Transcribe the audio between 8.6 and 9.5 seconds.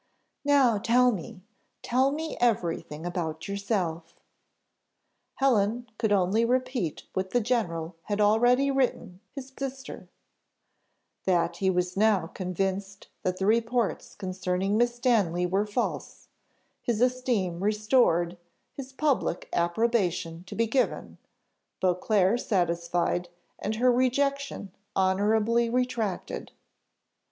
written to her